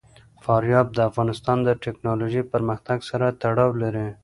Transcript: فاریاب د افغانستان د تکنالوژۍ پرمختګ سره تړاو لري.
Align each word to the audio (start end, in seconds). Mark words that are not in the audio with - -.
فاریاب 0.43 0.87
د 0.93 0.99
افغانستان 1.09 1.57
د 1.63 1.69
تکنالوژۍ 1.85 2.43
پرمختګ 2.53 2.97
سره 3.09 3.27
تړاو 3.41 3.71
لري. 3.81 4.07